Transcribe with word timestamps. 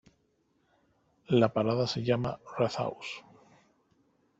La 1.29 1.53
parada 1.53 1.85
se 1.85 2.01
llama 2.03 2.39
"Rathaus". 2.57 3.23